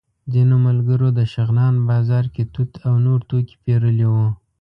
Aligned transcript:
ځینو 0.33 0.55
ملګرو 0.67 1.07
د 1.17 1.19
شغنان 1.33 1.75
بازار 1.89 2.25
کې 2.33 2.43
توت 2.53 2.71
او 2.87 2.93
نور 3.05 3.19
توکي 3.29 3.55
پېرلي 3.63 4.07
وو. 4.13 4.27